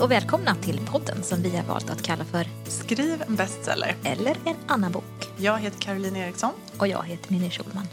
[0.00, 3.96] Hej och välkomna till podden som vi har valt att kalla för Skriv en bestseller.
[4.04, 5.28] Eller en annan bok.
[5.36, 6.52] Jag heter Caroline Eriksson.
[6.78, 7.86] Och jag heter Ninni Schulman.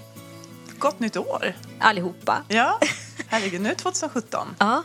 [0.80, 1.54] Gott nytt år!
[1.80, 2.44] Allihopa.
[2.48, 2.80] Ja,
[3.28, 4.48] herregud, nu är det 2017.
[4.60, 4.84] Ja,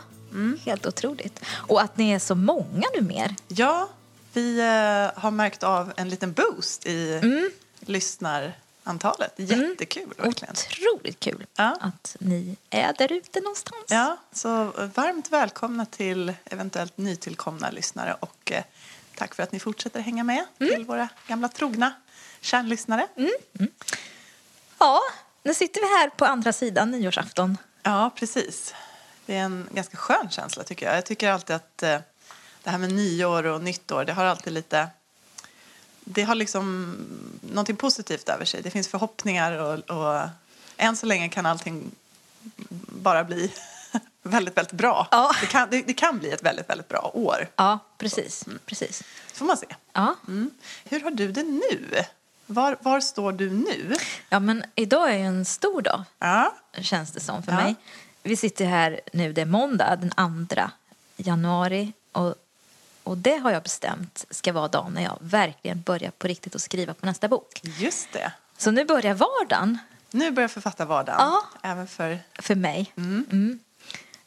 [0.65, 1.41] helt otroligt.
[1.49, 3.35] Och att ni är så många nu mer.
[3.47, 3.89] Ja,
[4.33, 7.21] vi eh, har märkt av en liten boost i
[8.83, 9.33] lyssnarantalet.
[9.35, 10.55] Jättekul, verkligen.
[10.55, 11.77] Otroligt kul Ja.
[11.81, 13.83] att ni är där ute någonstans.
[13.89, 14.63] Ja, så
[14.95, 18.63] varmt välkomna till eventuellt nytillkomna lyssnare och eh,
[19.15, 21.93] tack för att ni fortsätter hänga med till våra gamla trogna
[22.41, 23.07] kärnlyssnare.
[24.79, 24.99] ja,
[25.43, 27.57] nu sitter vi här på andra sidan nyårsafton.
[27.83, 28.73] Ja, precis.
[29.25, 30.97] Det är en ganska skön känsla tycker jag.
[30.97, 31.99] Jag tycker alltid att eh,
[32.63, 34.87] det här med nyår och nyttår, det har alltid lite...
[36.05, 36.95] Det har liksom
[37.41, 38.61] någonting positivt över sig.
[38.61, 40.29] Det finns förhoppningar och, och
[40.77, 41.91] än så länge kan allting
[42.87, 43.51] bara bli
[44.23, 45.07] väldigt, väldigt bra.
[45.11, 45.31] Ja.
[45.41, 47.47] Det, kan, det, det kan bli ett väldigt, väldigt bra år.
[47.55, 48.45] Ja, precis.
[48.65, 49.03] precis.
[49.33, 49.65] får man se.
[49.93, 50.15] Ja.
[50.27, 50.51] Mm.
[50.85, 52.03] Hur har du det nu?
[52.45, 53.95] Var, var står du nu?
[54.29, 57.57] ja, men idag är ju en stor dag, Ja, känns det som för Ja.
[57.57, 57.75] mig.
[58.23, 60.61] Vi sitter här nu, det är måndag den 2
[61.17, 61.93] januari.
[62.11, 62.35] Och,
[63.03, 66.61] och det har jag bestämt ska vara dagen när jag verkligen börjar på riktigt att
[66.61, 67.61] skriva på nästa bok.
[67.63, 68.31] just det.
[68.57, 69.77] Så nu börjar vardagen
[70.11, 71.19] Nu börjar författarvardagen.
[71.19, 71.43] Ja.
[71.61, 72.19] Även för...
[72.39, 72.93] för mig.
[72.97, 73.59] Mm.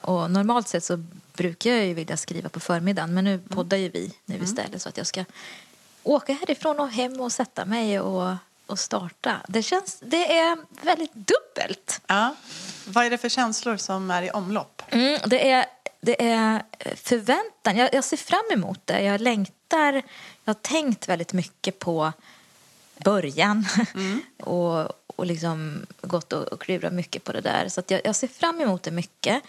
[0.00, 3.88] Och normalt sett så brukar jag ju vilja skriva på förmiddagen men nu poddar ju
[3.88, 5.24] vi nu istället så att jag ska
[6.02, 8.34] åka härifrån och hem och sätta mig och,
[8.66, 9.36] och starta.
[9.48, 12.00] Det känns, det är väldigt dubbelt.
[12.06, 12.34] Ja.
[12.86, 14.82] Vad är det för känslor som är i omlopp?
[14.88, 15.66] Mm, det, är,
[16.00, 16.62] det är
[16.94, 17.76] förväntan.
[17.76, 19.02] Jag, jag ser fram emot det.
[19.02, 19.92] Jag längtar.
[20.44, 22.12] Jag har tänkt väldigt mycket på
[23.04, 23.66] början
[24.38, 27.68] och, och liksom gått och, och klurat mycket på det där.
[27.68, 29.42] Så att jag, jag ser fram emot det mycket.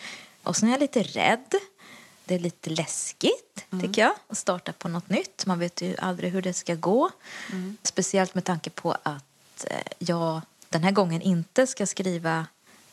[0.44, 1.56] Och sen är jag lite rädd.
[2.26, 5.46] Det är lite läskigt, tycker jag, att starta på något nytt.
[5.46, 7.10] Man vet ju aldrig hur det ska gå.
[7.84, 12.46] Speciellt med tanke på att eh, jag den här gången inte ska skriva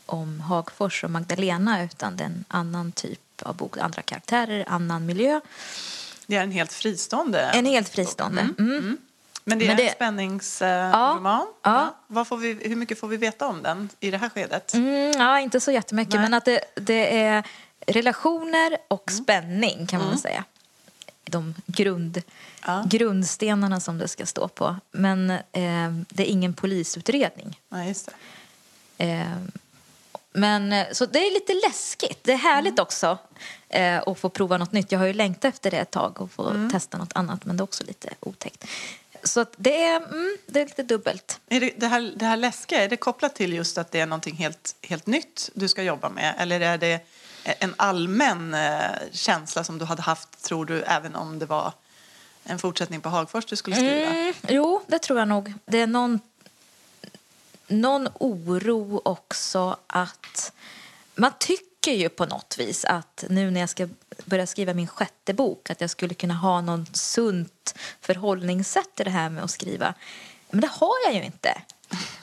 [0.06, 5.06] om Hagfors och Magdalena utan det är en annan typ av bok, andra karaktärer, annan
[5.06, 5.40] miljö.
[6.26, 7.40] Det är en helt fristående.
[7.40, 8.48] En helt fristående.
[8.58, 8.96] Mm.
[9.44, 11.22] Men det är Men det- en spänningsroman.
[11.24, 11.94] Ja, ja.
[12.06, 14.74] Vad får vi, hur mycket får vi veta om den i det här skedet?
[14.74, 16.22] Mm, ja, inte så jättemycket, Nej.
[16.22, 17.46] men att det, det är
[17.86, 20.44] relationer och spänning kan man väl säga.
[21.24, 22.22] De grund,
[22.66, 22.84] Ja.
[22.90, 24.76] grundstenarna som det ska stå på.
[24.90, 27.60] Men eh, det är ingen polisutredning.
[27.68, 28.10] Nej, just
[28.96, 29.04] det.
[29.12, 29.26] Eh,
[30.34, 32.24] men, eh, så det är lite läskigt.
[32.24, 33.18] Det är härligt också
[33.68, 34.92] eh, att få prova något nytt.
[34.92, 37.60] Jag har ju längtat efter det ett tag och få testa något annat men det
[37.60, 38.64] är också lite otäckt.
[39.22, 41.40] Så det, är, mm, det är lite dubbelt.
[41.48, 44.06] Är det, det, här, det här läskiga, är det kopplat till just att det är
[44.06, 46.34] någonting helt, helt nytt du ska jobba med?
[46.38, 47.06] Eller är det
[47.44, 48.80] en allmän eh,
[49.12, 51.72] känsla som du hade haft, tror du, även om det var
[52.44, 54.10] en fortsättning på Hagfors du skulle skriva?
[54.10, 55.54] Mm, jo, det tror jag nog.
[55.66, 56.20] Det är någon,
[57.66, 60.52] någon oro också att...
[61.16, 63.88] Man tycker ju på något vis att nu när jag ska
[64.24, 69.10] börja skriva min sjätte bok att jag skulle kunna ha någon sunt förhållningssätt till det
[69.10, 69.94] här med att skriva.
[70.50, 71.62] Men det har jag ju inte.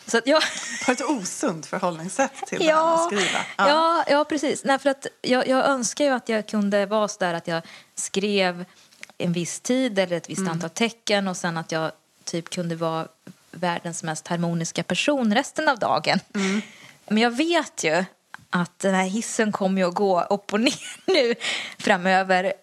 [0.05, 0.41] Så att jag...
[0.85, 3.39] Har ett osunt förhållningssätt till det här med att skriva?
[3.57, 4.63] Ja, ja, precis.
[4.63, 7.61] Nej, för att jag, jag önskar ju att jag kunde vara så där att jag
[7.95, 8.65] skrev
[9.17, 10.51] en viss tid eller ett visst Mm.
[10.51, 11.91] antal tecken och sen att jag
[12.23, 13.07] typ kunde vara
[13.51, 16.19] världens mest harmoniska person resten av dagen.
[16.35, 16.61] Mm.
[17.07, 18.05] Men jag vet ju
[18.49, 20.73] att den här hissen kommer ju att gå upp och ner
[21.05, 21.35] nu
[21.79, 22.53] framöver.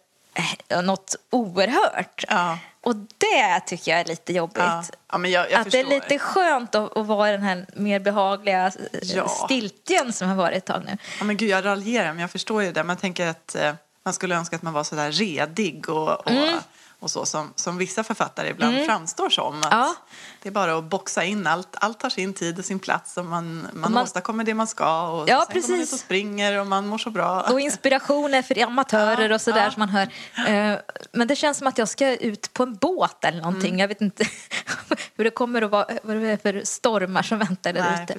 [0.69, 2.25] Eh, Något oerhört.
[2.29, 2.59] Ja.
[2.81, 4.57] Och det tycker jag är lite jobbigt.
[4.59, 4.83] Ja.
[5.27, 5.91] Ja, att det är förstår.
[5.91, 8.73] lite skönt att, att vara den här mer behagliga eh,
[9.03, 9.29] Ja.
[9.29, 10.97] stiltjen som har varit ett tag nu.
[11.19, 12.85] Ja, men gud, jag raljerar, men jag förstår ju det.
[12.85, 16.31] Man tänker att eh, man skulle önska att man var så där redig och, och,
[16.31, 16.59] Mm.
[17.01, 19.59] Och så som, som vissa författare ibland framstår som.
[19.63, 19.95] Att Ja.
[20.43, 21.69] Det är bara att boxa in allt.
[21.81, 25.09] Allt tar sin tid och sin plats och man, man, man- åstadkommer det man ska.
[25.09, 25.93] Och Ja, sen går man ut precis.
[25.93, 27.41] och springer och man mår så bra.
[27.41, 29.71] Och inspirationer för amatörer Ja, och sådär ja.
[29.71, 30.09] som man hör.
[30.49, 30.79] Eh,
[31.13, 33.69] Men det känns som att jag ska ut på en båt eller någonting.
[33.69, 33.79] Mm.
[33.81, 34.25] Jag vet inte
[35.17, 38.15] hur det kommer att vara, vad det är för stormar som väntar där ute.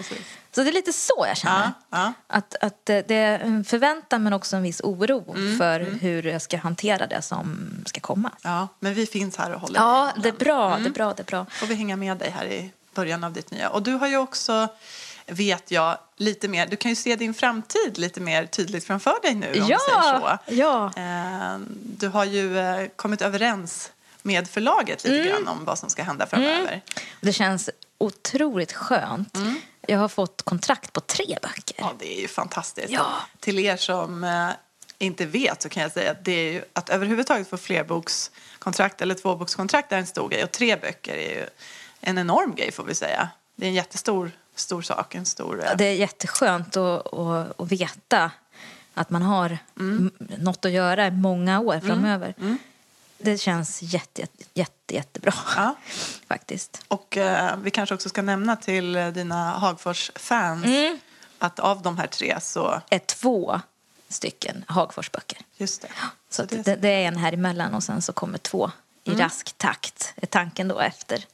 [0.60, 1.72] Så det är lite så jag känner.
[1.90, 2.14] Ja, ja.
[2.28, 6.42] Att, att det är en förväntan men också en viss oro Mm, för hur jag
[6.42, 8.32] ska hantera det som ska komma.
[8.42, 10.36] Ja, men vi finns här och håller Ja, det är handen.
[10.40, 11.46] bra, det är bra, det är bra.
[11.52, 13.70] får vi hänga med dig här i början av ditt nya.
[13.70, 14.68] Och du har ju också,
[15.26, 19.36] vet jag, lite mer, du kan ju se din framtid lite mer tydligt framför dig
[19.36, 20.38] nu om vi säger så.
[20.46, 20.92] ja.
[20.98, 23.92] Eh, Du har ju eh, kommit överens
[24.22, 25.18] med förlaget Mm.
[25.18, 26.82] lite grann om vad som ska hända framöver.
[27.22, 29.38] Det känns otroligt skönt.
[29.89, 31.75] Jag har fått kontrakt på tre böcker.
[31.77, 32.89] Ja, det är ju fantastiskt.
[32.89, 33.13] Ja.
[33.39, 34.50] Till er som eh,
[34.97, 39.15] inte vet så kan jag säga att det är ju, att överhuvudtaget få flerbokskontrakt eller
[39.15, 41.45] tvåbokskontrakt är en stor grej och tre böcker är ju
[42.01, 43.30] en enorm grej får vi säga.
[43.56, 45.63] Det är en jättestor stor sak, en stor...
[45.77, 48.31] Det är jätteskönt att, att, att veta
[48.94, 50.12] att man har mm.
[50.18, 52.33] något att göra i många år framöver.
[52.38, 52.47] Mm.
[52.47, 52.57] Mm.
[53.19, 55.75] Det känns jätte, jätte, jättebra ja.
[56.27, 56.83] faktiskt.
[56.88, 61.00] Och eh, vi kanske också ska nämna till dina Hagfors-fans mm.
[61.39, 62.81] att av de här tre så...
[62.89, 63.62] är två
[64.10, 65.38] stycken Hagforsböcker.
[65.57, 65.88] Just det.
[66.31, 68.71] Så, så det, det, är en här emellan och sen så kommer två
[69.04, 69.22] i mm.
[69.22, 71.25] rask takt, är tanken då efter.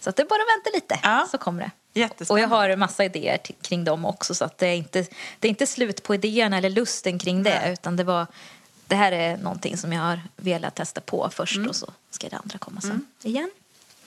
[0.00, 1.28] Så att det är bara att vänta lite ja.
[1.30, 1.70] så kommer det.
[2.28, 5.06] Och jag har en massa idéer kring dem också så att det är inte,
[5.38, 7.72] det är inte slut på idéerna eller lusten kring det Nej.
[7.72, 8.26] utan det var
[8.86, 11.68] det här är någonting som jag har velat testa på först mm.
[11.68, 13.06] och så ska det andra komma sen mm.
[13.22, 13.50] igen.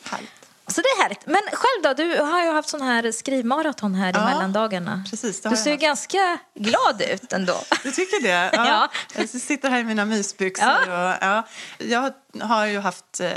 [0.04, 0.48] Härligt.
[0.70, 1.26] Så det är härligt.
[1.26, 1.94] Men själv då?
[1.94, 5.04] Du har ju haft sån här skrivmaraton här ja, i mellandagarna.
[5.10, 7.58] Precis, du ser ganska glad ut ändå.
[7.84, 8.50] Du tycker det?
[8.54, 8.68] Ja.
[8.68, 8.90] ja.
[9.16, 10.68] Jag sitter här i mina mysbyxor.
[10.68, 11.14] Ja.
[11.14, 11.44] Och, ja.
[11.78, 12.14] Jag
[12.46, 13.32] har ju haft eh,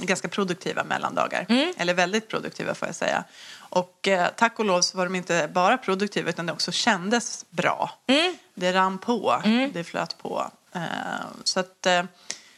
[0.00, 1.46] ganska produktiva mellandagar.
[1.48, 1.72] Mm.
[1.76, 3.24] Eller väldigt produktiva får jag säga.
[3.58, 7.44] Och eh, tack och lov så var de inte bara produktiva utan det också kändes
[7.50, 7.90] bra.
[8.06, 8.36] Mm.
[8.54, 9.70] Det rann på, mm.
[9.72, 10.50] det flöt på.
[10.76, 12.02] Eh, så att eh,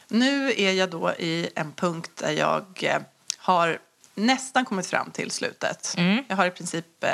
[0.07, 3.01] nu är jag då i en punkt där jag eh,
[3.37, 3.79] har
[4.15, 5.93] nästan kommit fram till slutet.
[5.97, 6.23] Mm.
[6.27, 7.05] Jag har i princip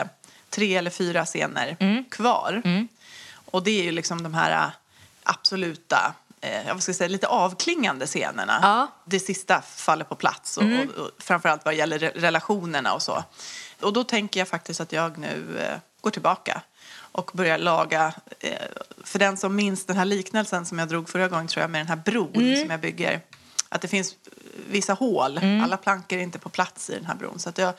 [0.49, 2.05] tre eller fyra scener mm.
[2.05, 2.61] kvar.
[2.65, 2.87] Mm.
[3.45, 4.71] Och det är ju liksom de här
[5.23, 8.59] absoluta eh, jag ska säga, lite avklingande scenerna.
[8.61, 8.87] Ja.
[9.05, 10.89] Det sista faller på plats och, mm.
[10.89, 13.23] och, och framförallt vad gäller relationerna och så.
[13.81, 16.61] Och då tänker jag faktiskt att jag nu eh, går tillbaka
[17.15, 18.13] och börjar laga.
[18.39, 18.51] Eh,
[19.03, 21.79] för den som minns den här liknelsen som jag drog förra gången tror jag med
[21.79, 22.61] den här bron mm.
[22.61, 23.21] som jag bygger.
[23.69, 24.15] Att det finns
[24.69, 25.37] vissa hål.
[25.37, 25.63] Mm.
[25.63, 27.39] Alla plankor är inte på plats i den här bron.
[27.39, 27.73] Så att jag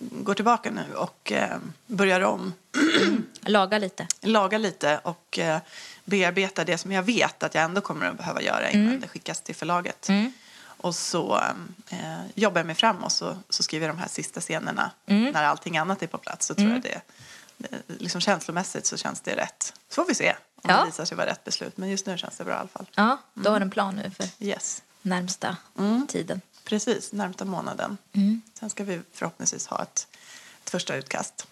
[0.00, 2.52] går tillbaka nu och eh, börjar om.
[3.40, 4.06] Laga lite.
[4.20, 5.58] Laga lite och eh,
[6.04, 9.00] bearbeta det som jag vet att jag ändå kommer att behöva göra innan mm.
[9.00, 10.08] det skickas till förlaget.
[10.08, 10.32] Mm.
[10.64, 11.40] Och så
[11.90, 15.32] eh, jobbar jag mig fram och så, så skriver jag de här sista scenerna mm.
[15.32, 16.46] när allting annat är på plats.
[16.46, 16.82] Så tror jag mm.
[16.82, 17.00] det,
[17.86, 19.74] liksom känslomässigt så känns det rätt.
[19.88, 20.76] Så får vi se om ja.
[20.76, 21.76] det visar sig vara rätt beslut.
[21.76, 22.86] Men just nu känns det bra i alla fall.
[22.94, 23.62] Ja, du har mm.
[23.62, 24.82] en plan nu för yes.
[25.02, 26.06] närmsta mm.
[26.06, 26.40] tiden.
[26.64, 27.98] Precis, närmsta månaden.
[28.12, 28.42] Mm.
[28.54, 30.06] Sen ska vi förhoppningsvis ha ett,
[30.64, 31.46] ett första utkast.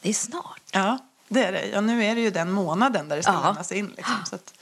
[0.00, 0.62] Det är snart.
[0.72, 0.98] Ja,
[1.28, 1.66] det är det.
[1.66, 3.44] Ja, nu är det ju den månaden där det ska ja.
[3.44, 3.88] lämnas in.
[3.96, 4.54] Liksom, så att,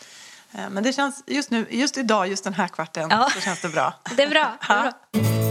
[0.52, 3.30] Eh, men det känns just nu, just idag, just den här kvarten, ja.
[3.34, 3.94] så känns det bra.
[4.16, 4.58] Det är bra.
[4.68, 5.49] Det är bra.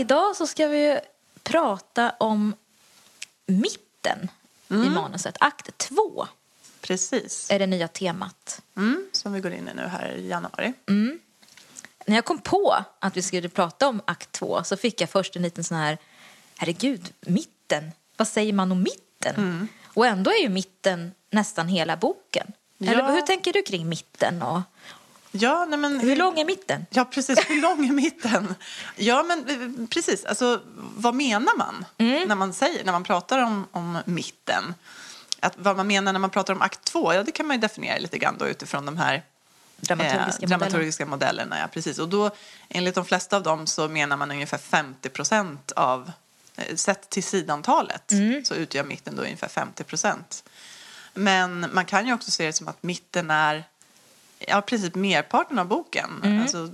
[0.00, 1.00] Idag så ska vi
[1.42, 2.54] prata om
[3.46, 4.30] mitten
[4.70, 4.86] mm.
[4.86, 5.36] i manuset.
[5.40, 6.26] Akt två.
[6.80, 7.50] Precis.
[7.50, 8.62] Är det nya temat.
[8.76, 10.72] Mm, som vi går in i nu här i januari.
[10.88, 11.20] Mm
[12.10, 15.36] när jag kom på att vi skulle prata om akt två så fick jag först
[15.36, 15.98] en liten sån här,
[16.56, 19.34] herregud, mitten, vad säger man om mitten?
[19.36, 19.68] Mm.
[19.84, 22.52] Och ändå är ju mitten nästan hela boken.
[22.78, 22.92] Ja.
[22.92, 24.42] Eller hur tänker du kring mitten?
[24.42, 24.60] Och...
[25.32, 26.86] Ja, nej men, hur lång är mitten?
[26.90, 27.38] Ja, precis.
[27.48, 28.54] Hur lång är mitten?
[28.96, 30.24] Ja, men eh, precis.
[30.24, 32.28] Alltså, vad menar man mm.
[32.28, 34.74] när man säger, när man pratar om, om mitten?
[35.40, 37.60] Att, vad man menar när man pratar om akt två, ja, det kan man ju
[37.60, 39.22] definiera lite grann då utifrån de här
[39.76, 41.58] dramaturgiska, eh, dramaturgiska modellerna.
[41.58, 41.98] Ja, precis.
[41.98, 42.30] Och då,
[42.68, 46.12] enligt de flesta av dem så menar man ungefär 50 procent av,
[46.56, 48.44] eh, sett till sidantalet, mm.
[48.44, 50.44] så utgör mitten då ungefär 50 procent.
[51.14, 53.64] Men man kan ju också se det som att mitten är
[54.48, 56.20] ja, princip merparten av boken.
[56.24, 56.42] Mm.
[56.42, 56.70] Alltså,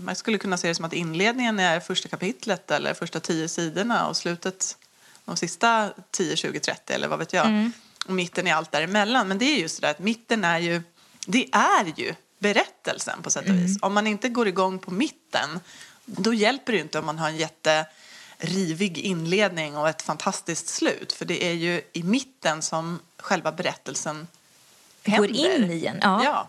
[0.00, 4.08] man skulle kunna se det som att inledningen är första kapitlet eller första tio sidorna
[4.08, 4.76] och slutet
[5.24, 7.46] de sista 10, 20, 30 eller vad vet jag.
[7.46, 7.72] Mm.
[8.06, 9.28] Och mitten är allt däremellan.
[9.28, 10.82] Men det är just det där att mitten är ju,
[11.26, 13.70] det är ju berättelsen på sätt och vis.
[13.70, 13.78] Mm.
[13.82, 15.60] Om man inte går igång på mitten
[16.06, 21.12] då hjälper det inte om man har en jätterivig inledning och ett fantastiskt slut.
[21.12, 24.28] För det är ju i mitten som själva berättelsen
[25.02, 25.28] händer.
[25.28, 26.24] Går in i en, ja.
[26.24, 26.48] ja.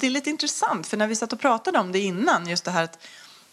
[0.00, 2.70] Det är lite intressant för när vi satt och pratade om det innan, just det
[2.70, 2.98] här att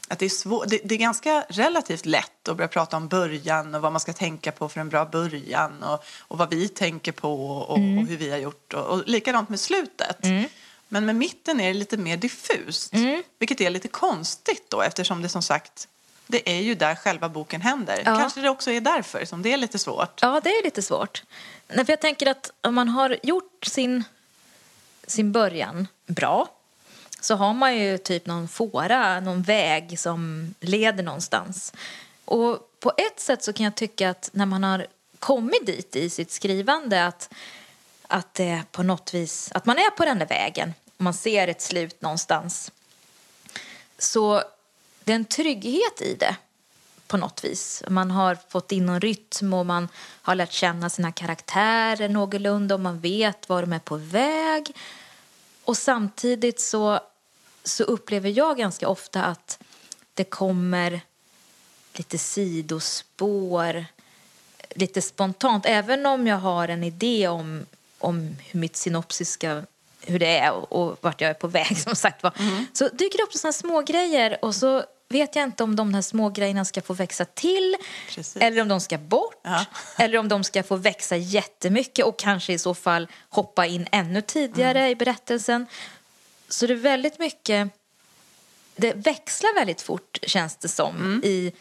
[0.08, 3.76] att det, är svår, det, det, är ganska relativt lätt att börja prata om början
[3.76, 7.12] och vad man ska tänka på för en bra början och, och vad vi tänker
[7.12, 7.98] på och, mm.
[7.98, 8.74] och hur vi har gjort.
[8.74, 10.26] Och, och likadant med slutet.
[10.26, 10.46] Mm.
[10.88, 12.94] Men med mitten är det lite mer diffust.
[12.94, 13.24] Mm.
[13.40, 15.88] Vilket är lite konstigt då eftersom det som sagt
[16.28, 18.02] det är ju där själva boken händer.
[18.06, 18.18] Ja.
[18.20, 20.20] Kanske det också är därför som det är lite svårt.
[20.22, 21.24] Ja, det är lite svårt.
[21.68, 24.04] för jag tänker att om man har gjort sin,
[25.08, 26.48] sin början bra
[27.22, 31.74] så har man ju typ någon fåra, någon väg som leder någonstans.
[32.26, 34.88] Och på ett sätt så kan jag tycka att när man har
[35.20, 37.30] kommit dit i sitt skrivande att
[38.08, 41.48] att det på något vis, att man är på den där vägen och man ser
[41.48, 42.72] ett slut någonstans.
[43.98, 44.44] Så
[45.04, 46.36] det är en trygghet i det
[47.08, 47.84] på något vis.
[47.90, 49.88] Man har fått in någon rytm och man
[50.22, 54.76] har lärt känna sina karaktärer någorlunda och man vet var de är på väg.
[55.64, 57.00] Och samtidigt så,
[57.64, 59.60] så upplever jag ganska ofta att
[60.14, 61.02] det kommer
[61.94, 63.86] lite sidospår,
[64.70, 65.66] lite spontant.
[65.66, 67.66] Även om jag har en idé om,
[68.00, 69.64] om hur mitt synopsiska
[70.08, 72.34] hur det är och, och vart jag är på väg som sagt var.
[72.40, 72.66] Mm.
[72.74, 76.02] Så dyker det upp sådana små grejer och så vet jag inte om de här
[76.02, 77.76] små grejerna ska få växa till
[78.10, 78.42] Precis.
[78.42, 79.66] eller om de ska bort ja.
[79.98, 84.22] eller om de ska få växa jättemycket och kanske i så fall hoppa in ännu
[84.22, 84.92] tidigare mm.
[84.92, 85.66] i berättelsen.
[86.50, 87.70] Så det är väldigt mycket,
[88.76, 91.22] det växlar väldigt fort känns det som mm.
[91.24, 91.54] i,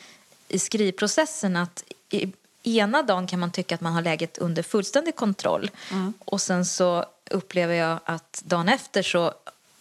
[0.49, 2.33] i skrivprocessen att i,
[2.63, 6.13] ena dagen kan man tycka att man har läget under fullständig kontroll mm.
[6.19, 9.33] och sen så upplever jag att dagen efter så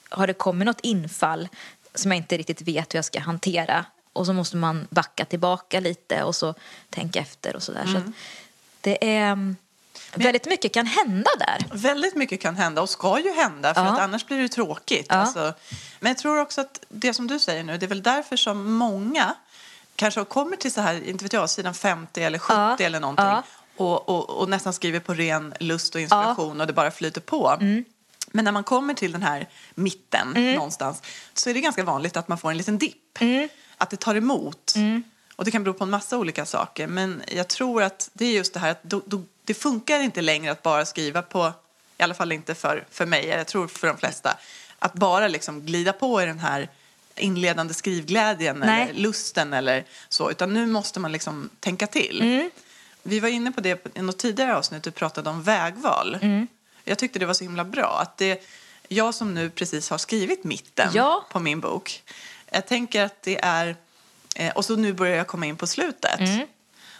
[0.09, 1.49] har det kommit något infall
[1.95, 3.85] som jag inte riktigt vet hur jag ska hantera.
[4.13, 6.53] Och så måste man backa tillbaka lite och så
[6.89, 7.83] tänka efter och sådär.
[7.83, 7.93] Mm.
[7.93, 8.11] Så
[8.81, 9.31] det är...
[9.31, 9.55] Mm,
[10.15, 11.65] väldigt mycket kan hända där.
[11.71, 13.93] Väldigt mycket kan hända och ska ju hända för ja.
[13.93, 15.05] att annars blir det tråkigt.
[15.09, 15.15] Ja.
[15.15, 15.53] Alltså,
[15.99, 18.73] men jag tror också att det som du säger nu, det är väl därför som
[18.73, 19.35] många
[19.95, 22.77] kanske kommer till så här, inte vet jag, sidan 50 eller 70 ja.
[22.79, 26.91] eller någonting och, och, och, nästan skriver på ren lust och inspiration och det bara
[26.91, 27.57] flyter på.
[27.61, 27.85] Mm.
[28.35, 30.55] Men när man kommer till den här mitten mm.
[30.55, 31.01] någonstans
[31.33, 33.21] så är det ganska vanligt att man får en liten dipp.
[33.21, 33.49] Mm.
[33.77, 34.73] Att det tar emot.
[34.75, 35.03] Mm.
[35.35, 36.87] Och det kan bero på en massa olika saker.
[36.87, 40.21] Men jag tror att det är just det här att då, då, det funkar inte
[40.21, 41.53] längre att bara skriva på,
[41.97, 44.37] i alla fall inte för, för mig, jag tror för de flesta,
[44.79, 46.69] att bara liksom glida på i den här
[47.15, 48.89] inledande skrivglädjen Nej.
[48.89, 50.31] eller lusten eller så.
[50.31, 52.21] Utan nu måste man liksom tänka till.
[52.21, 52.49] Mm.
[53.03, 56.17] Vi var inne på det i något tidigare avsnitt, du pratade om vägval.
[56.21, 56.47] Mm.
[56.83, 57.99] Jag tyckte det var så himla bra.
[58.01, 58.43] Att det,
[58.87, 61.25] jag som nu precis har skrivit mitten ja.
[61.31, 62.03] på min bok.
[62.51, 63.75] Jag tänker att det är...
[64.35, 66.19] Eh, och så nu börjar jag komma in på slutet.
[66.19, 66.47] Mm.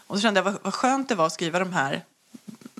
[0.07, 2.03] Och så kände jag vad, vad skönt det var att skriva de här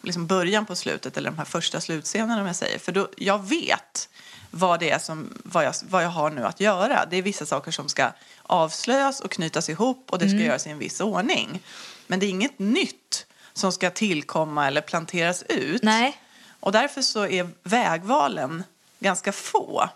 [0.04, 2.80] liksom början på slutet eller de här första slutscenerna om jag säger.
[2.80, 4.10] För då, jag vet
[4.52, 7.06] vad det är som, vad jag, vad jag har nu att göra.
[7.10, 8.12] Det är vissa saker som ska
[8.44, 10.48] avslöjas och knytas ihop och det ska mm.
[10.48, 11.60] göras i en viss ordning.
[12.08, 15.84] Men det är inget nytt som ska tillkomma eller planteras ut.
[15.84, 16.18] Nej.
[16.64, 18.64] Och därför så är vägvalen
[19.00, 19.90] ganska få.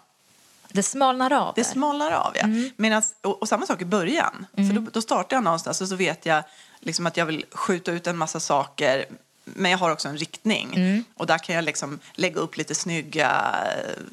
[0.69, 1.53] Det smalnar av.
[1.55, 2.43] Det smalnar av, ja.
[2.43, 2.69] Mm.
[2.75, 4.45] Medans, och, och, samma sak i början.
[4.57, 4.69] Mm.
[4.69, 6.43] För då, då startar jag någonstans och så vet jag
[6.79, 9.05] liksom att jag vill skjuta ut en massa saker
[9.43, 10.73] men jag har också en riktning.
[10.75, 11.03] Mm.
[11.13, 14.03] Och där kan jag liksom lägga upp lite snygga eh,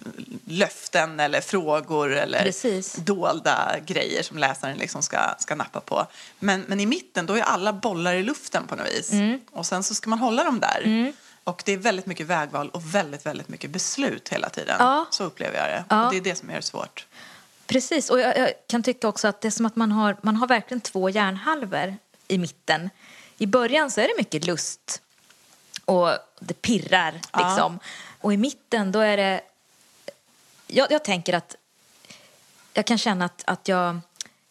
[0.45, 2.95] löften eller frågor eller Precis.
[2.95, 6.07] dolda grejer som läsaren liksom ska, ska nappa på.
[6.39, 9.13] Men, men i mitten då är alla bollar i luften på något vis.
[9.13, 9.41] Mm.
[9.51, 10.83] Och sen så ska man hålla dem där.
[10.85, 11.13] Mm.
[11.45, 14.77] Och det är väldigt mycket vägval och väldigt, väldigt mycket beslut hela tiden.
[14.79, 15.07] Ja.
[15.11, 15.85] Så upplever jag det.
[15.89, 16.07] Ja.
[16.07, 17.07] Och det är det som gör det svårt.
[17.67, 20.37] Precis, och jag, jag, kan tycka också att det är som att man har, man
[20.37, 21.97] har verkligen två hjärnhalvor
[22.29, 22.91] i mitten.
[23.39, 25.03] I början så är det mycket lust
[25.85, 26.11] och
[26.41, 27.79] det pirrar liksom.
[27.83, 27.89] Ja.
[28.21, 29.41] Och i mitten då är det,
[30.67, 31.57] jag, jag tänker att
[32.73, 34.01] jag kan känna att, att jag,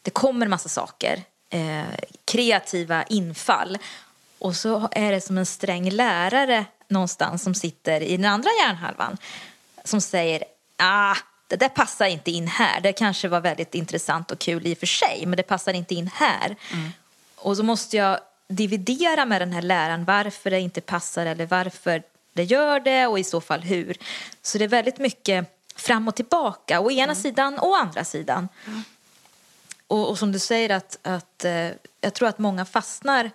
[0.02, 1.84] det kommer en massa saker, eh,
[2.26, 3.78] kreativa infall
[4.40, 9.18] och så är det som en sträng lärare någonstans som sitter i den andra hjärnhalvan
[9.84, 10.44] som säger
[10.78, 11.16] ah,
[11.48, 12.82] det där passar inte in här.
[12.82, 15.96] Det kanske var väldigt intressant och kul i och för sig men det passar inte
[15.96, 16.56] in här.
[16.72, 16.90] Mm.
[17.36, 22.04] Och så måste jag dividera med den här läraren varför det inte passar eller varför
[22.34, 23.98] det gör det och i så fall hur.
[24.42, 27.16] Så det är väldigt mycket fram och tillbaka, å ena mm.
[27.16, 28.50] sidan och å andra sidan.
[28.66, 28.84] Mm.
[29.88, 31.70] Och, och, som du säger att, att eh,
[32.02, 33.32] jag tror att många fastnar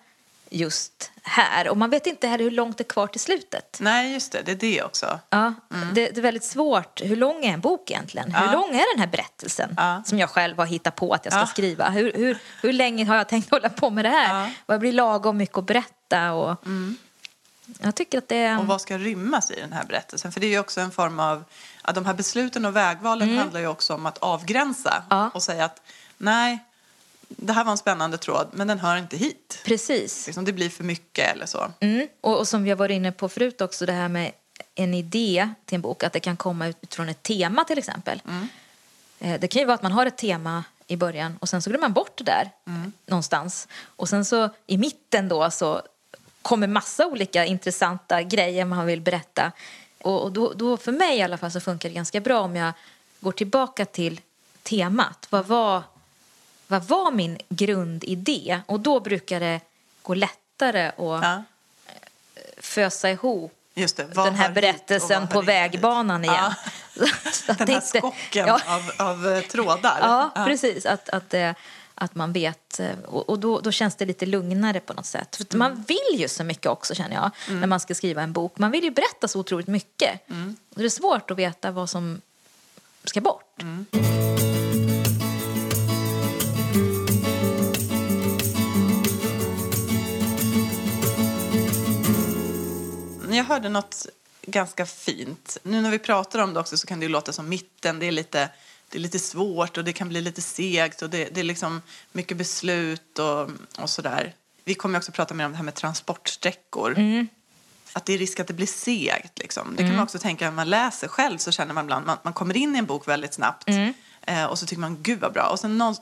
[0.51, 1.69] just här.
[1.69, 3.77] Och man vet inte heller hur långt det är kvar till slutet.
[3.81, 4.43] Nej, just det.
[4.43, 5.21] Det är det också.
[5.31, 5.95] Ja, mm.
[5.95, 7.01] det, det, är väldigt svårt.
[7.05, 8.31] Hur lång är en bok egentligen?
[8.33, 8.39] Ja.
[8.39, 10.03] Hur lång är den här berättelsen ja.
[10.07, 11.47] som jag själv har hittat på att jag ska ja.
[11.47, 11.89] skriva?
[11.89, 14.45] Hur, hur, hur länge har jag tänkt hålla på med det här?
[14.45, 14.51] Ja.
[14.67, 16.33] Vad blir lagom mycket att berätta?
[16.33, 16.97] Och mm.
[17.81, 18.57] Jag tycker att det...
[18.57, 20.33] Och vad ska rymmas i den här berättelsen?
[20.33, 21.45] För det är ju också en form av...
[21.83, 23.41] Att de här besluten och vägvalen mm.
[23.41, 25.83] handlar ju också om att avgränsa och säga att
[26.19, 26.59] nej,
[27.29, 29.61] det här var en spännande tråd men den hör inte hit.
[29.65, 30.27] Precis.
[30.27, 31.71] Liksom det blir för mycket eller så.
[31.81, 32.09] Mm.
[32.21, 34.33] Och, och, som vi har varit inne på förut också det här med
[34.75, 38.23] en idé till en bok, att det kan komma utifrån ett tema till exempel.
[38.29, 38.49] Mm.
[39.19, 41.71] Eh, det kan ju vara att man har ett tema i början och sen så
[41.71, 42.93] glömmer man bort det där mm.
[43.07, 43.69] någonstans.
[43.85, 45.83] Och sen så i mitten då så
[46.43, 49.53] kommer massa olika intressanta grejer man vill berätta.
[50.03, 52.57] Och, och då, då, för mig i alla fall så funkar det ganska bra om
[52.57, 52.73] jag
[53.21, 54.21] går tillbaka till
[54.63, 55.27] temat.
[55.31, 55.83] Vad var
[56.69, 58.61] vad var min grundidé?
[58.67, 59.61] Och då brukar det
[60.03, 61.45] gå lättare att ja.
[62.59, 63.55] fösa ihop
[64.15, 66.53] den här berättelsen på vägbanan igen.
[67.47, 67.55] Ja.
[67.55, 68.61] den här skocken ja.
[68.67, 69.99] av, av, trådar.
[70.01, 70.87] Ja, precis.
[70.87, 71.35] Att, att,
[71.95, 75.37] Att man vet, eh, och, då, då känns det lite lugnare på något sätt.
[75.37, 75.59] För Mm.
[75.59, 78.59] Man vill ju så mycket också känner jag, när man ska skriva en bok.
[78.59, 80.31] Man vill ju berätta så otroligt mycket.
[80.31, 80.57] Mm.
[80.71, 82.21] Och det är svårt att veta vad som
[83.05, 83.63] ska bort.
[93.39, 94.07] Jag hörde något
[94.43, 95.59] ganska fint.
[95.63, 97.99] Nu när vi pratar om det också så kan det ju låta som mitten.
[97.99, 98.49] Det är lite,
[98.89, 101.83] det är lite svårt och det kan bli lite segt och det, det är liksom
[102.13, 104.35] mycket beslut och, och sådär.
[104.65, 106.95] Vi kommer också prata mer om det här med transportsträckor.
[107.93, 109.39] Att det är risk att det blir segt.
[109.39, 109.77] Liksom.
[109.77, 112.33] Det kan man också tänka när man läser själv så känner man ibland man, man
[112.33, 113.69] kommer in i en bok väldigt snabbt.
[114.23, 115.49] Eh, och så tycker man gud vad bra.
[115.49, 115.95] Och sen någon,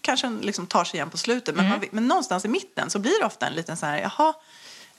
[0.00, 1.56] kanske den liksom tar sig igen på slutet.
[1.56, 4.34] Men, man, men någonstans i mitten så blir det ofta en liten så här, jaha,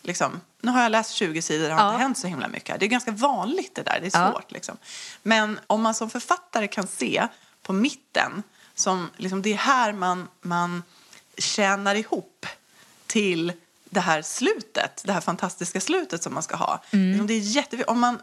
[0.01, 1.91] liksom, nu har jag läst 20 sidor, det har Ja.
[1.93, 2.79] inte hänt så himla mycket.
[2.79, 4.31] Det är ganska vanligt det där, det är Ja.
[4.31, 4.51] svårt.
[4.51, 4.77] Liksom.
[5.24, 7.27] Men om man som författare kan se
[7.63, 8.43] på mitten,
[8.75, 10.84] som liksom, det är här man, man
[11.38, 12.46] tjänar ihop
[13.08, 13.53] till
[13.89, 16.84] det här slutet, det här fantastiska slutet som man ska ha.
[16.91, 18.20] Liksom, Det är jätte, om man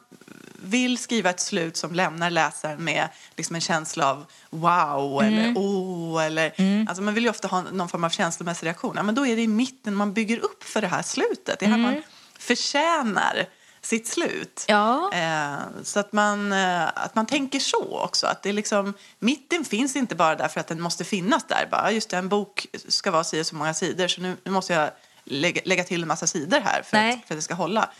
[0.62, 6.24] vill skriva ett slut som lämnar läsaren med liksom en känsla av wow eller oh
[6.24, 6.52] eller
[6.88, 8.92] alltså man vill ju ofta ha någon form av känslomässig reaktion.
[8.96, 11.58] Ja, men då är det i mitten man bygger upp för det här slutet.
[11.58, 12.02] Det är här man
[12.38, 13.46] förtjänar
[13.80, 14.64] sitt slut.
[14.68, 15.12] Ja.
[15.12, 18.26] Eh, så att man, eh, att man tänker så också.
[18.26, 21.68] Att det är liksom, mitten finns inte bara där för att den måste finnas där.
[21.70, 24.50] Bara, just det, en bok ska vara si och så många sidor så nu, nu
[24.50, 24.90] måste jag
[25.24, 27.90] lägga, lägga till en massa sidor här för att, för att det ska hålla.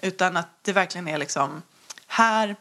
[0.00, 1.62] Utan att det verkligen är liksom,
[2.06, 2.56] här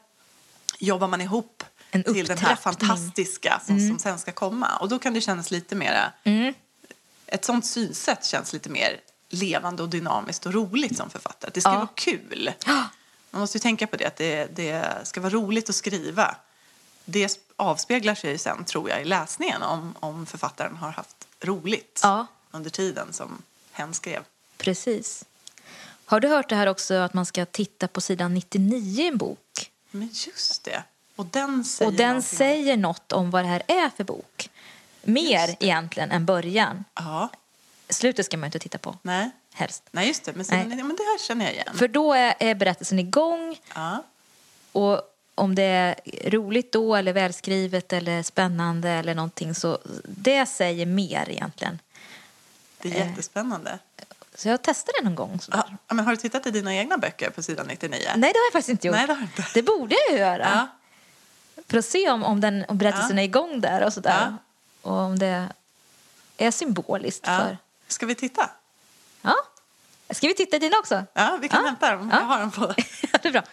[0.80, 4.78] jobbar man ihop En till den här fantastiska som, som sen ska komma.
[4.78, 6.12] Och då kan det kännas lite mera,
[7.28, 9.00] ett sånt synsätt känns lite mer
[9.30, 11.52] levande och dynamiskt och roligt som författare.
[11.54, 11.76] Det ska Ja.
[11.76, 12.54] vara kul.
[13.32, 16.36] Man måste ju tänka på det, att det, det ska vara roligt att skriva.
[17.06, 22.28] Det avspeglar sig sen, tror jag, i läsningen om, om författaren har haft roligt Ja.
[22.52, 24.24] under tiden som hen skrev.
[24.58, 25.26] Precis.
[26.06, 29.18] Har du hört det här också att man ska titta på sidan 99 i en
[29.18, 29.72] bok?
[29.92, 30.84] Men just det.
[31.16, 34.50] Och den säger Och den säger något om vad det här är för bok.
[35.04, 36.84] Mer egentligen än början.
[36.96, 37.30] Ja,
[37.90, 39.30] Slutet ska man ju inte titta på, nej.
[39.54, 39.84] helst.
[39.92, 40.34] Nej, just det.
[40.34, 40.78] Men, sen, Nej.
[40.78, 41.76] men det här känner jag igen.
[41.78, 44.04] För då är, är berättelsen igång Ja.
[44.72, 45.02] och
[45.36, 45.96] om det är
[46.30, 51.80] roligt då eller välskrivet eller spännande eller någonting så det säger mer egentligen.
[52.82, 53.70] Det är Eh.
[54.38, 55.40] Så jag testade någon gång.
[55.40, 55.64] sådär.
[55.88, 57.92] Ja, men har du tittat i dina egna böcker på sidan 99?
[58.16, 58.96] Nej, det har jag faktiskt inte gjort.
[58.96, 59.46] Nej, det har inte.
[59.54, 60.50] Det borde jag ju göra.
[60.56, 60.68] Ja.
[61.68, 63.22] För att se om, om, den, om berättelsen Ja.
[63.22, 64.28] är igång där och sådär.
[64.84, 64.90] Ja.
[64.90, 65.48] Och om det
[66.38, 67.38] är symboliskt Ja.
[67.40, 67.58] för...
[67.88, 68.50] Ska vi titta?
[69.22, 69.36] Ja.
[70.10, 71.04] Ska vi titta i dina också?
[71.14, 71.68] Ja, vi kan Ja.
[71.68, 72.10] hämta dem.
[72.14, 72.20] Ja.
[72.20, 72.74] Jag har dem på...
[73.12, 73.44] Ja, det är bra.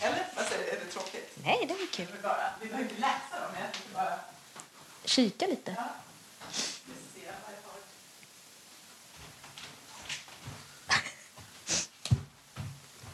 [0.00, 0.26] Eller?
[0.36, 0.70] Vad säger du?
[0.70, 1.38] Är det tråkigt?
[1.44, 2.06] Nej, det var kul.
[2.16, 4.18] Vi, bara, vi behöver inte läsa dem, jag bara...
[5.04, 5.70] Kika lite.
[5.70, 7.80] Vi ser vad jag har.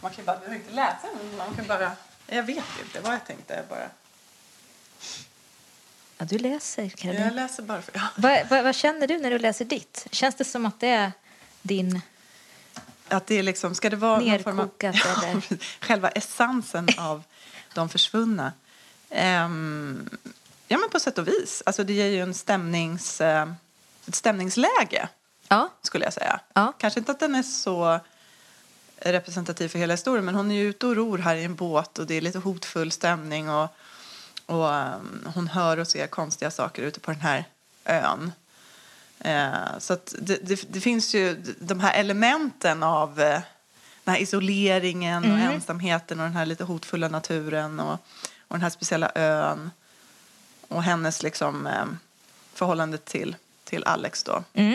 [0.02, 1.92] Man kan ju bara, inte läsa dem, man kan bara...
[2.26, 3.54] Jag vet inte vad jag tänkte.
[3.54, 3.88] Jag, bara,
[6.18, 7.22] Ja, du läser, Caroline.
[7.24, 7.92] jag läser bara för...
[7.94, 8.00] Ja.
[8.16, 10.06] Vad, vad, vad känner du när du läser ditt?
[10.10, 11.12] Känns det som att det är
[11.62, 12.00] din...
[13.08, 15.58] Att det är liksom, ska det vara någon form av, eller?
[15.84, 17.22] själva essensen av
[17.74, 18.52] de försvunna?
[19.10, 20.10] Ehm,
[20.68, 21.62] ja, men på sätt och vis.
[21.66, 23.52] Alltså det ger ju en stämnings, eh,
[24.08, 25.08] ett stämningsläge,
[25.48, 25.68] Ja.
[25.82, 26.40] skulle jag säga.
[26.54, 26.72] Ja.
[26.78, 28.00] Kanske inte att den är så
[29.04, 31.98] representativ för hela historien, men hon är ju ute och ror här i en båt
[31.98, 33.68] och det är lite hotfull stämning och,
[34.46, 37.44] och ehm, hon hör och ser konstiga saker ute på den här
[37.84, 38.32] ön.
[39.18, 43.40] Eh, så det, det, det finns ju de här elementen av eh,
[44.04, 47.92] den här isoleringen och ensamheten och den här lite hotfulla naturen och,
[48.48, 49.70] och den här speciella ön
[50.68, 51.84] och hennes liksom eh,
[52.54, 53.36] förhållande till,
[53.72, 54.44] till Alex då.
[54.54, 54.74] Eh,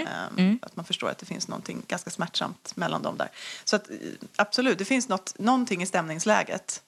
[0.62, 3.30] Att man förstår att det finns någonting ganska smärtsamt mellan dem där.
[3.64, 3.96] Så att, eh,
[4.36, 6.82] absolut, det finns något, någonting i stämningsläget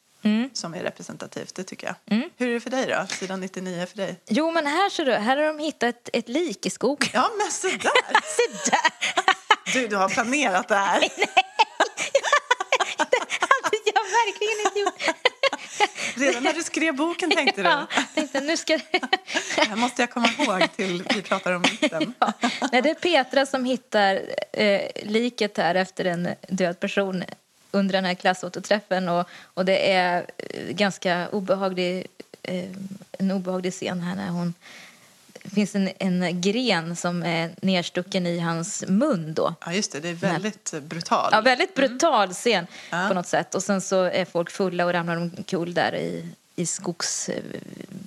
[0.54, 1.96] som är representativt, det tycker jag.
[2.38, 3.06] Hur är det för dig då?
[3.16, 4.20] Sidan 99 för dig?
[4.28, 7.10] Jo, men här ser du, här har de hittat ett, ett lik i skogen.
[7.14, 8.22] Ja, men så där!
[8.24, 8.92] Se där!
[9.74, 11.00] Du, du har planerat det här.
[12.98, 15.16] hade jag verkligen inte gjort.
[16.20, 18.78] Redan när du skrev boken tänkte du, Ja, tänkte, nu ska
[19.56, 22.14] det här måste jag komma ihåg till vi pratar om mitten.
[22.20, 22.34] ja.
[22.72, 27.24] Nej, det är Petra som hittar eh, liket här efter en död person
[27.72, 32.08] under den här klassåterträffen och, och det är eh, ganska obehaglig,
[32.44, 32.70] eh,
[33.12, 34.54] en obehaglig scen här när hon
[35.50, 39.54] det finns en, en gren som är nerstucken i hans mun då.
[39.66, 41.30] Ja, just det, det är väldigt brutalt.
[41.32, 43.06] Ja, väldigt brutal scen Ja.
[43.08, 43.56] på något sätt.
[43.56, 46.26] Och sen så är folk fulla och ramlar omkull där i,
[46.60, 47.30] i skogs,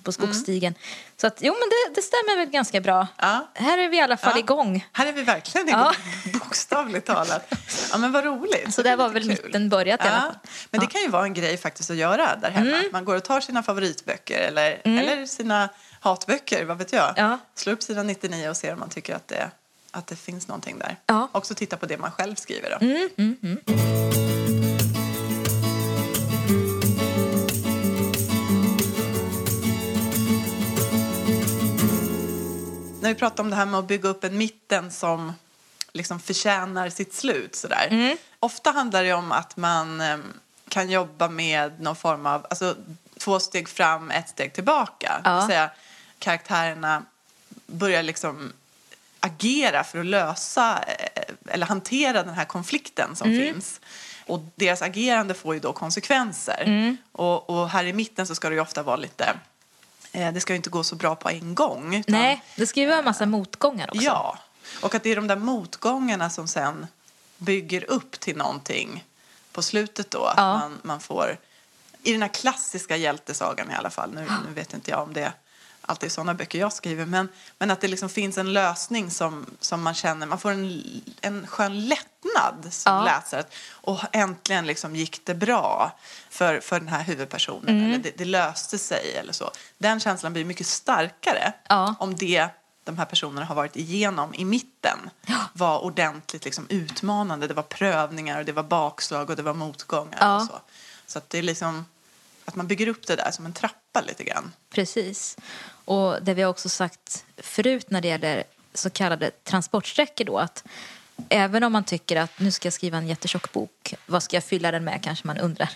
[0.02, 0.74] på skogsstigen.
[1.16, 3.06] Så att, jo men det, det stämmer väl ganska bra.
[3.18, 3.48] Ja.
[3.54, 4.38] Här är vi i alla fall Ja.
[4.38, 4.86] igång.
[4.92, 5.92] Här är vi verkligen igång,
[6.32, 7.52] bokstavligt talat.
[7.92, 8.74] Ja, men vad roligt.
[8.74, 9.38] Så Det där är var väl kul.
[9.44, 10.34] mitten börjat i alla fall.
[10.70, 12.76] Men det kan ju vara en grej faktiskt att göra där hemma.
[12.76, 12.88] Mm.
[12.92, 15.68] Man går och tar sina favoritböcker eller, eller sina
[16.00, 17.12] hatböcker, vad vet jag.
[17.16, 17.38] Ja.
[17.54, 19.50] Slå upp sidan 99 och ser om man tycker att det,
[19.90, 20.96] att det finns någonting där.
[21.06, 21.28] Ja.
[21.32, 22.86] Också titta på det man själv skriver då.
[22.86, 24.61] Mm, mm, mm.
[33.12, 35.32] Vi pratar om det här med att bygga upp en mitten som
[35.92, 37.88] liksom förtjänar sitt slut sådär.
[37.90, 38.16] Mm.
[38.40, 40.18] Ofta handlar det om att man eh,
[40.68, 42.76] kan jobba med någon form av, alltså
[43.18, 45.20] två steg fram, ett steg tillbaka.
[45.24, 45.46] Ja.
[45.48, 45.70] säga
[46.18, 47.02] karaktärerna
[47.66, 48.52] börjar liksom
[49.20, 51.22] agera för att lösa eh,
[51.54, 53.54] eller hantera den här konflikten som Mm.
[53.54, 53.80] finns.
[54.26, 56.62] Och deras agerande får ju då konsekvenser.
[56.66, 56.96] Mm.
[57.12, 59.34] Och, och här i mitten så ska det ju ofta vara lite,
[60.12, 61.94] det ska ju inte gå så bra på en gång.
[61.94, 64.02] utan- Nej, det ska ju vara en massa motgångar också.
[64.02, 64.38] Ja,
[64.82, 66.86] och att det är de där motgångarna som sen
[67.36, 69.04] bygger upp till någonting
[69.52, 70.24] på slutet då.
[70.24, 70.58] Att Ja.
[70.58, 71.36] man, man får,
[72.02, 75.32] i den här klassiska hjältesagan i alla fall, nu, nu vet inte jag om det
[75.82, 79.82] alltid sådana böcker jag skriver, men, men att det liksom finns en lösning som, som
[79.82, 80.82] man känner, man får en,
[81.20, 83.04] en skön lättnad som Ja.
[83.04, 83.44] läsare.
[83.70, 85.98] Och äntligen liksom gick det bra
[86.30, 87.84] för, för den här huvudpersonen, Mm.
[87.90, 89.50] eller det, det löste sig eller så.
[89.78, 91.94] Den känslan blir mycket starkare Ja.
[91.98, 92.48] om det
[92.84, 95.10] de här personerna har varit igenom i mitten
[95.52, 97.46] var ordentligt liksom utmanande.
[97.46, 100.18] Det var prövningar, och det var bakslag och det var motgångar.
[100.20, 100.36] Ja.
[100.36, 100.60] Och så
[101.06, 101.86] så att det är liksom
[102.44, 104.52] att man bygger upp det där som en trappa lite grann.
[104.70, 105.36] Precis.
[105.84, 110.64] Och det vi har också sagt förut när det gäller så kallade transportsträckor då att
[111.28, 114.44] även om man tycker att nu ska jag skriva en jättetjock bok, vad ska jag
[114.44, 115.70] fylla den med kanske man undrar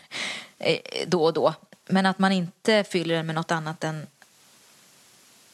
[0.59, 1.55] eh, då och då.
[1.89, 4.07] Men att man inte fyller den med något annat än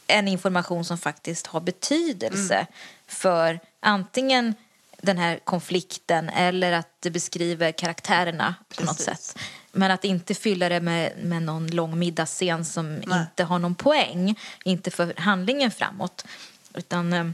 [0.07, 2.67] en information som faktiskt har betydelse Mm.
[3.07, 4.55] för antingen
[5.03, 9.27] den här konflikten eller att det beskriver karaktärerna på något Precis.
[9.27, 9.39] sätt.
[9.73, 13.21] Men att inte fylla det med, med någon lång middagsscen som Nej.
[13.21, 16.25] inte har någon poäng, inte för handlingen framåt.
[16.75, 17.25] Utan eh,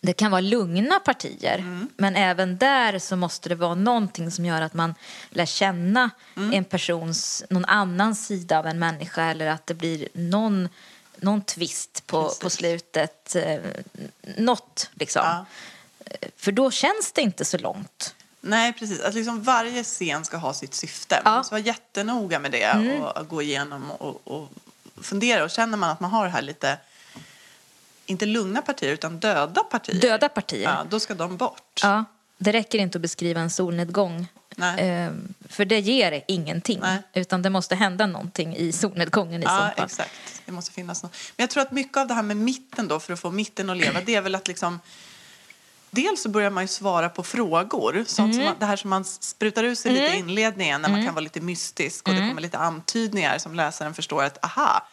[0.00, 1.88] det kan vara lugna partier, Mm.
[1.96, 4.94] men även där så måste det vara någonting som gör att man
[5.30, 6.52] lär känna Mm.
[6.52, 10.68] en persons, någon annan sida av en människa eller att det blir någon,
[11.16, 12.38] någon twist på, Precis.
[12.38, 13.36] på slutet.
[13.36, 13.58] Eh,
[14.36, 15.22] något liksom.
[15.24, 15.46] Ja.
[16.36, 18.14] För då känns det inte så långt.
[18.46, 19.00] Nej, precis.
[19.00, 21.14] Att liksom varje scen ska ha sitt syfte.
[21.14, 21.30] Man Ja.
[21.30, 21.38] Mm.
[21.38, 24.48] måste vara jättenoga med det och gå igenom och, och
[25.00, 25.44] fundera.
[25.44, 26.78] Och känner man att man har det här lite,
[28.06, 30.00] inte lugna partier, utan döda partier.
[30.00, 30.62] Döda partier.
[30.62, 31.80] Ja, då ska de bort.
[31.82, 32.04] Ja,
[32.38, 34.26] det räcker inte att beskriva en solnedgång.
[34.78, 35.10] Eh,
[35.48, 36.78] för det ger ingenting.
[36.82, 36.98] Nej.
[37.14, 39.84] Utan det måste hända någonting i solnedgången i Ja, så fall.
[39.86, 40.10] exakt.
[40.46, 41.12] Det måste finnas något.
[41.36, 43.70] Men jag tror att mycket av det här med mitten då, för att få mitten
[43.70, 44.80] att leva, det är väl att liksom
[45.90, 48.04] Dels så börjar man ju svara på frågor.
[48.06, 51.04] Sånt som man, det här som man sprutar ut sig lite i inledningen när man
[51.04, 54.88] kan vara lite mystisk och det kommer lite antydningar som läsaren förstår att aha,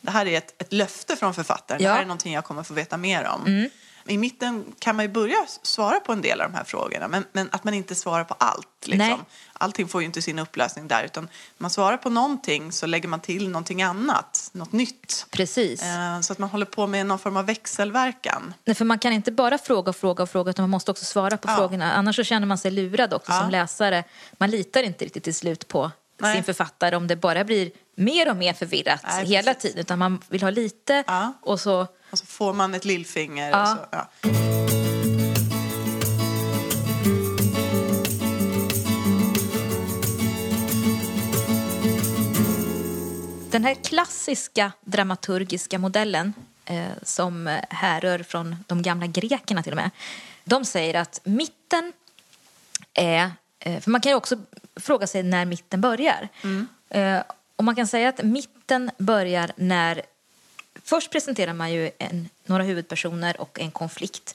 [0.00, 1.82] det här är ett, ett löfte från författaren.
[1.82, 1.88] Ja.
[1.88, 3.68] Det här är någonting jag kommer få veta mer om.
[4.06, 7.24] I mitten kan man ju börja svara på en del av de här frågorna men,
[7.32, 8.66] men att man inte svarar på allt.
[8.86, 8.98] Nej.
[8.98, 9.24] Liksom.
[9.52, 13.20] Allting får ju inte sin upplösning där utan man svarar på någonting så lägger man
[13.20, 15.26] till någonting annat, något nytt.
[15.30, 15.82] Precis.
[15.82, 18.54] Eh, Så att man håller på med någon form av växelverkan.
[18.64, 21.04] Nej, för man kan inte bara fråga och fråga och fråga utan man måste också
[21.04, 21.56] svara på Ja.
[21.56, 21.92] frågorna.
[21.92, 23.40] Annars så känner man sig lurad också Ja.
[23.40, 24.04] som läsare.
[24.38, 26.34] Man litar inte riktigt till slut på Nej.
[26.34, 29.78] sin författare om det bara blir mer och mer förvirrat Nej, hela tiden.
[29.78, 31.32] Utan man vill ha lite Ja.
[31.42, 31.86] och så...
[32.10, 33.50] Och så får man ett lillfinger.
[33.50, 33.66] Ja.
[33.66, 34.08] Så, ja.
[43.50, 46.32] Den här klassiska dramaturgiska modellen
[46.64, 49.90] eh, som härrör från de gamla grekerna till och med.
[50.44, 51.92] De säger att mitten
[52.94, 53.30] är...
[53.58, 54.36] Eh, för man kan ju också
[54.76, 56.28] fråga sig när mitten börjar.
[56.88, 57.22] Eh,
[57.56, 60.02] och man kan säga att mitten börjar när...
[60.84, 64.34] Först presenterar man ju en, några huvudpersoner och en konflikt.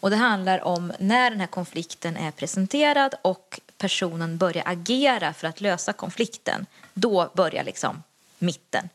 [0.00, 5.48] Och det handlar om när den här konflikten är presenterad och personen börjar agera för
[5.48, 6.66] att lösa konflikten.
[6.94, 8.02] Då börjar liksom
[8.38, 8.88] mitten.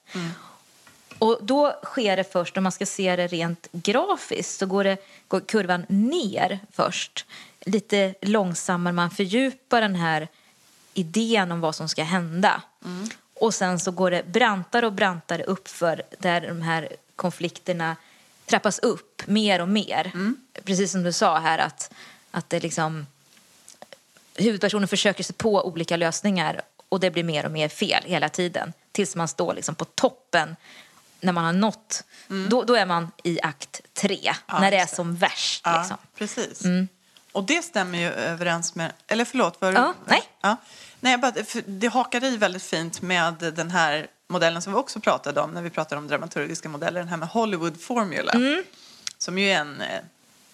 [1.19, 4.97] Och då sker det först, om man ska se det rent grafiskt, så går, det,
[5.27, 7.25] går kurvan ner först.
[7.65, 10.27] Lite långsammare, man fördjupar den här
[10.93, 12.61] idén om vad som ska hända.
[13.35, 17.95] Och sen så går det brantare och brantare uppför där de här konflikterna
[18.45, 20.11] trappas upp mer och mer.
[20.63, 21.93] Precis som du sa här att,
[22.31, 23.07] att det liksom
[24.35, 28.73] huvudpersonen försöker sig på olika lösningar och det blir mer och mer fel hela tiden.
[28.91, 30.55] tills man står liksom på toppen
[31.19, 32.03] när man har nått.
[32.49, 34.35] Då, då är man i akt tre, Mm.
[34.47, 35.61] Ja, när det är som värst.
[35.65, 35.97] Ja, Liksom.
[36.17, 36.61] precis.
[37.31, 38.91] Och det stämmer ju överens med...
[39.07, 40.21] Eller förlåt, var Ja, nej.
[40.41, 40.57] Ja.
[41.05, 41.33] Nej, jag bara,
[41.65, 45.61] det hakar i väldigt fint med den här modellen som vi också pratade om när
[45.61, 48.31] vi pratade om dramaturgiska modeller, den här med Hollywood Formula.
[48.31, 48.63] Mm.
[49.17, 49.99] Som ju är en, eh,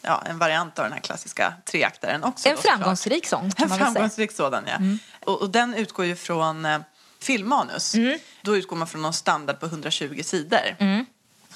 [0.01, 2.49] ja, en variant av den här klassiska treaktaren också.
[2.49, 3.79] En då, framgångsrik kan En väl säga.
[3.79, 4.77] framgångsrik sådan, ja.
[5.25, 6.79] Och, och den utgår ju från eh,
[7.19, 7.95] filmmanus.
[7.95, 8.19] Mm.
[8.41, 10.75] Då utgår man från någon standard på 120 sidor.
[10.79, 11.05] Mm.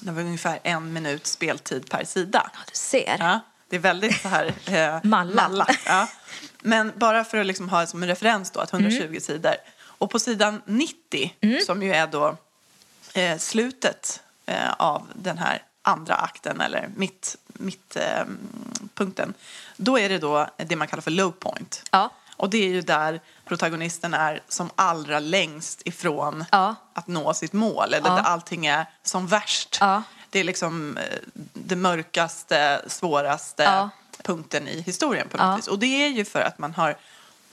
[0.00, 2.50] Det var ungefär en minut speltid per sida.
[2.54, 3.16] Ja, du ser.
[3.18, 4.54] Ja, det är väldigt så här...
[4.66, 5.66] Eh, Malla.
[5.86, 6.08] Ja.
[6.60, 9.20] Men bara för att liksom ha som en referens då, att 120 Mm.
[9.20, 9.54] sidor.
[9.98, 11.34] Och på sidan 90,
[11.66, 12.36] som ju är då
[13.14, 18.24] eh, slutet eh, av den här andra akten, eller mitt, mitt, eh,
[18.94, 19.34] punkten,
[19.76, 21.82] då är det då det man kallar för low point.
[21.90, 22.10] Ja.
[22.36, 26.74] Och det är ju där protagonisten är som allra längst ifrån Ja.
[26.92, 28.14] att nå sitt mål, eller Ja.
[28.16, 29.78] där allting är som värst.
[30.36, 31.18] Det är liksom eh,
[31.52, 33.90] det mörkaste, svåraste Ja.
[34.22, 35.56] punkten i historien på något Ja.
[35.56, 35.66] vis.
[35.68, 36.96] Och det är ju för att man har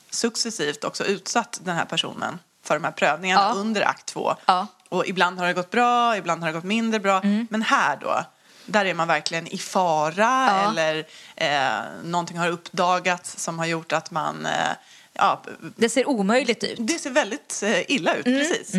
[0.09, 3.53] successivt också utsatt den här personen för de här prövningarna Ja.
[3.53, 4.35] under akt två.
[4.47, 4.65] Mm.
[4.89, 7.21] Och ibland har det gått bra, ibland har det gått mindre bra.
[7.49, 8.23] Men här då,
[8.65, 14.11] där är man verkligen i fara eller eh, någonting har uppdagats som har gjort att
[14.11, 14.69] man eh,
[15.13, 15.41] ja,
[15.75, 16.77] Det ser omöjligt ut.
[16.79, 18.71] det ser väldigt eh, illa ut, precis.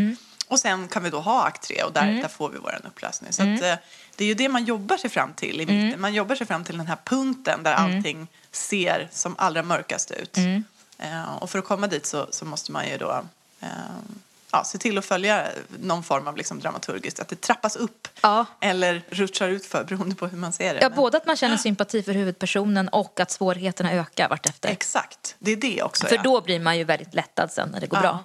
[0.54, 3.32] Och sen kan vi då ha akt tre och där, där får vi vår upplösning.
[3.32, 3.74] Så att, eh,
[4.16, 6.00] det är ju det man jobbar sig fram till i mitten.
[6.00, 10.36] Man jobbar sig fram till den här punkten där allting ser som allra mörkast ut.
[10.98, 13.24] Eh, och för att komma dit så, så måste man ju då
[13.60, 13.68] eh,
[14.52, 15.48] ja, se till att följa
[15.80, 18.46] någon form av liksom dramaturgiskt, att det trappas upp Ja.
[18.60, 20.80] eller rutschar ut för beroende på hur man ser det.
[20.80, 24.68] Ja, både att man känner sympati för huvudpersonen och att svårigheterna ökar vartefter.
[24.68, 26.06] Exakt, det är det också.
[26.06, 26.22] För ja.
[26.22, 28.02] då blir man ju väldigt lättad sen när det går Ja.
[28.02, 28.24] bra.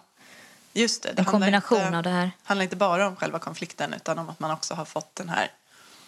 [0.80, 2.32] Just det, det En kombination inte, av det här.
[2.44, 5.52] handlar inte bara om själva konflikten utan om att man också har fått den här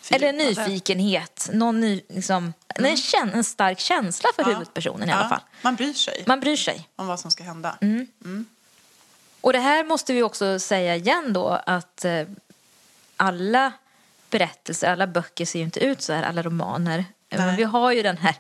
[0.10, 1.50] Eller fördjupade- nyfikenhet.
[1.54, 4.52] Någon, ny, liksom, en, kän- en stark känsla för Mm.
[4.52, 4.58] Ja.
[4.60, 5.42] huvudpersonen i Ja, alla fall.
[5.62, 6.90] Man bryr sig Man bryr sig.
[6.96, 7.78] om vad som ska hända.
[7.82, 8.46] Mm.
[9.42, 12.28] Och det här måste vi också säga igen då att eh,
[13.18, 13.72] alla
[14.30, 17.06] berättelser, alla böcker ser ju inte ut så här, alla romaner.
[17.30, 17.56] Men Nej.
[17.56, 18.36] vi har ju den här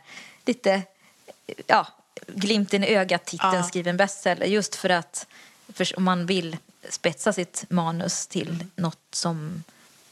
[0.45, 0.81] lite,
[1.67, 1.87] ja,
[2.27, 3.63] glimten i ögat-titeln Ja.
[3.63, 5.27] skriven bestseller just för att
[5.73, 6.57] för, om man vill
[6.89, 8.69] spetsa sitt manus till Mm.
[8.75, 9.63] något som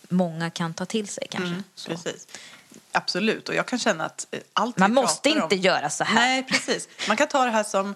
[0.10, 1.64] många kan ta till sig kanske.
[1.76, 1.90] Så.
[1.90, 2.28] Precis.
[2.92, 5.62] Absolut, och jag kan känna att eh, allt Man måste inte om...
[5.62, 6.16] göra så här.
[6.16, 6.88] Nej, precis.
[7.08, 7.96] Man kan ta det här som,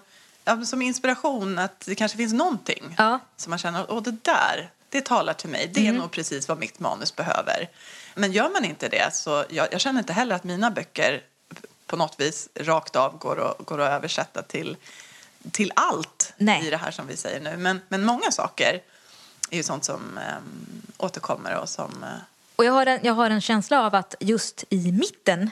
[0.66, 3.18] som inspiration, att det kanske finns någonting Ja.
[3.36, 5.96] som man känner, åh det där, det talar till mig, det är Mm.
[5.96, 7.68] nog precis vad mitt manus behöver.
[8.14, 11.22] Men gör man inte det så, jag, jag känner inte heller att mina böcker
[11.86, 14.76] på något vis rakt av går att, går att översätta till,
[15.52, 16.66] till allt Nej.
[16.66, 17.56] i det här som vi säger nu.
[17.56, 18.80] Men, men många saker
[19.50, 20.34] är ju sånt som eh,
[20.98, 22.02] återkommer och som...
[22.02, 22.08] Eh,
[22.56, 25.50] Och jag har, en, jag har en känsla av att just i mitten,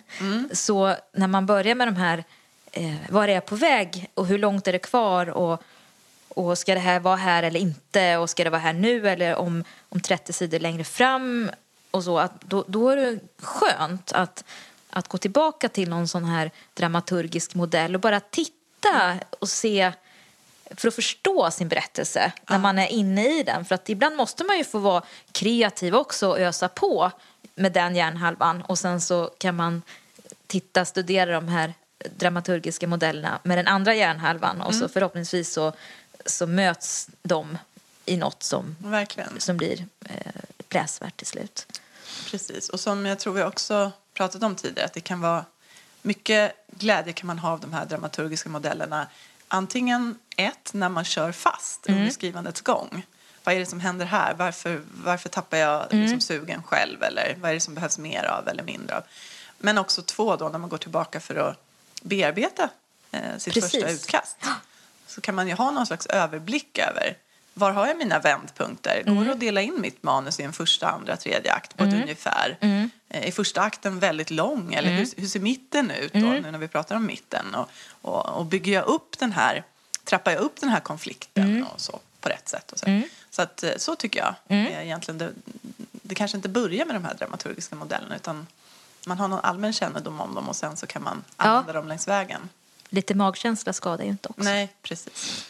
[0.52, 2.24] så när man börjar med de här,
[2.72, 5.62] eh, var är jag på väg och hur långt är det kvar och,
[6.28, 9.36] och ska det här vara här eller inte och ska det vara här nu eller
[9.36, 11.50] om, om 30 sidor längre fram
[11.90, 14.44] och så, att då, då är det skönt att,
[14.90, 18.52] att gå tillbaka till någon sån här dramaturgisk modell och bara titta
[19.38, 19.92] och se
[20.76, 23.64] för att förstå sin berättelse när man är inne i den.
[23.64, 27.10] För att ibland måste man ju få vara kreativ också och ösa på
[27.54, 29.82] med den hjärnhalvan och sen så kan man
[30.46, 31.74] titta, studera de här
[32.16, 35.72] dramaturgiska modellerna med den andra hjärnhalvan och så förhoppningsvis så,
[36.26, 37.58] så möts de
[38.04, 39.40] i något som, verkligen.
[39.40, 40.32] som blir eh,
[40.70, 41.80] läsvärt till slut.
[42.30, 45.44] Precis, och som jag tror vi också pratat om tidigare, att det kan vara
[46.02, 49.06] mycket glädje kan man ha av de här dramaturgiska modellerna.
[49.48, 53.06] Antingen ett, när man kör fast under skrivandets gång.
[53.44, 54.34] Vad är det som händer här?
[54.34, 57.02] Varför, varför tappar jag liksom sugen själv?
[57.02, 59.02] Eller vad är det som behövs mer av eller mindre av?
[59.58, 61.56] Men också två, då, när man går tillbaka för att
[62.02, 62.70] bearbeta
[63.10, 63.72] eh, sitt Precis.
[63.72, 64.36] första utkast.
[65.06, 67.16] Så kan man ju ha någon slags överblick över
[67.54, 69.02] var har jag mina vändpunkter?
[69.06, 71.94] Går det att dela in mitt manus i en första, andra, tredje akt på ett
[71.94, 72.56] ungefär?
[72.60, 74.74] Eh, Är första akten väldigt lång?
[74.74, 77.54] Eller hur, hur ser mitten ut då, nu när vi pratar om mitten?
[77.54, 77.68] Och,
[78.02, 79.64] och, och bygger jag upp den här,
[80.04, 82.72] trappar jag upp den här konflikten och så på rätt sätt?
[82.72, 83.00] Och så.
[83.30, 85.18] så att eh, så tycker jag eh, egentligen.
[85.18, 85.30] Det,
[85.92, 88.46] det kanske inte börjar med de här dramaturgiska modellerna utan
[89.06, 91.44] man har någon allmän kännedom om dem och sen så kan man Ja.
[91.44, 92.48] använda dem längs vägen.
[92.88, 94.42] Lite magkänsla skadar ju inte också.
[94.42, 95.46] Nej, precis.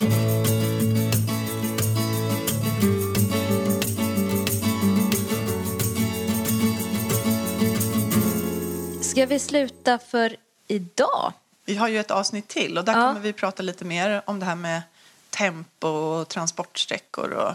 [9.23, 10.37] Ska vi sluta för
[10.69, 11.33] idag?
[11.65, 13.09] Vi har ju ett avsnitt till och där Ja.
[13.09, 14.83] kommer vi prata lite mer om det här med
[15.31, 17.55] tempo och transportsträckor och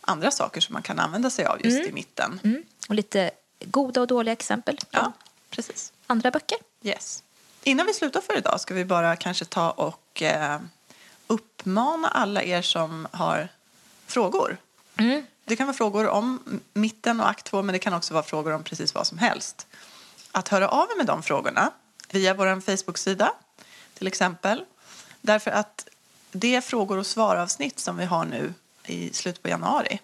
[0.00, 2.40] andra saker som man kan använda sig av just i mitten.
[2.44, 2.62] Mm.
[2.88, 3.30] Och lite
[3.64, 5.12] goda och dåliga exempel på Ja,
[5.50, 5.92] precis.
[6.06, 6.58] andra böcker.
[6.82, 7.22] Yes.
[7.62, 10.60] Innan vi slutar för idag ska vi bara kanske ta och eh,
[11.26, 13.48] uppmana alla er som har
[14.06, 14.56] frågor.
[15.44, 18.52] Det kan vara frågor om mitten och akt 2 men det kan också vara frågor
[18.52, 19.66] om precis vad som helst.
[20.32, 21.70] Att höra av er med de frågorna
[22.10, 23.32] via vår Facebook-sida
[23.94, 24.64] till exempel.
[25.20, 25.88] Därför att
[26.32, 30.00] det frågor och svar-avsnitt som vi har nu i slutet på januari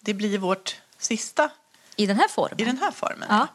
[0.00, 1.50] det blir vårt sista
[1.96, 2.60] I den här formen.
[2.60, 3.28] i den här formen.
[3.30, 3.46] Ja.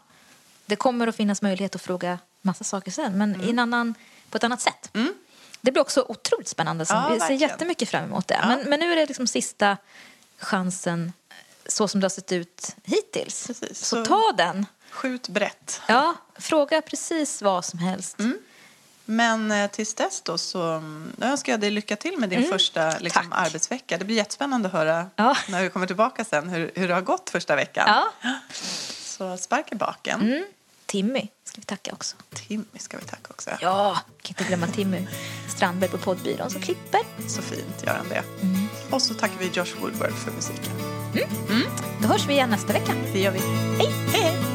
[0.65, 3.47] Det kommer att finnas möjlighet att fråga massa saker sen, men Mm.
[3.47, 3.93] i en annan,
[4.29, 4.91] på ett annat sätt.
[5.61, 6.85] Det blir också otroligt spännande.
[6.89, 7.39] Ja, vi ser verkligen.
[7.49, 8.39] jättemycket fram emot det.
[8.41, 8.47] Ja.
[8.47, 9.77] Men, men nu är det liksom sista
[10.37, 11.13] chansen
[11.65, 13.47] så som det har sett ut hittills.
[13.47, 13.79] Precis.
[13.79, 14.65] Så, Så- ta den.
[14.95, 15.81] Skjut brett.
[15.87, 18.19] Ja, fråga precis vad som helst.
[18.19, 18.37] Mm.
[19.05, 22.43] Men eh, tills dess då så mm, då önskar jag dig lycka till med din
[22.49, 23.33] första liksom, Mm.
[23.33, 23.97] Arbetsvecka.
[23.97, 25.37] Det blir jättespännande att höra Ja.
[25.49, 27.85] när vi kommer tillbaka sen hur, hur det har gått första veckan.
[28.23, 28.39] Ja.
[29.01, 30.21] Så spark i baken.
[30.21, 30.45] Mm.
[30.85, 32.15] Timmy ska vi tacka också.
[32.47, 33.49] Timmy ska vi tacka också.
[33.61, 35.07] Ja, kan inte glömma Timmy
[35.55, 37.01] Strandberg på poddbyrån som klipper.
[37.29, 38.23] Så fint gör han det.
[38.41, 38.67] Mm.
[38.91, 40.71] Och så tackar vi Josh Woodward för musiken.
[42.01, 42.93] Då hörs vi igen nästa vecka.
[43.13, 43.39] Det gör vi.
[43.39, 43.93] Hej!
[44.13, 44.54] Hej!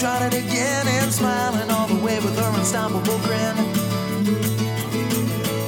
[0.00, 3.56] tried it again and smiling all the way with her unstoppable grin.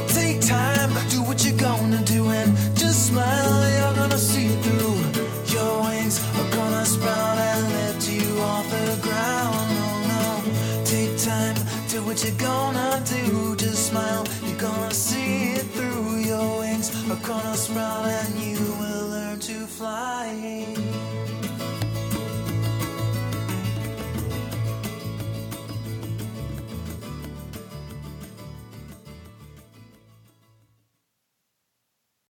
[0.08, 3.60] Take time, do what you're gonna do, and just smile.
[3.78, 4.98] You're gonna see it through.
[5.56, 9.66] Your wings are gonna sprout and lift you off the ground.
[9.86, 11.56] Oh no, take time,
[11.88, 13.56] do what you're gonna do.
[13.56, 16.18] Just smile, you're gonna see it through.
[16.18, 21.17] Your wings are gonna sprout and you will learn to fly.